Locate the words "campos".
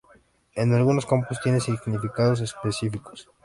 1.05-1.39